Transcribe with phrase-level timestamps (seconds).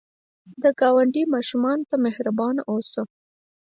[0.61, 3.01] د ګاونډي ماشومانو ته مهربان اوسه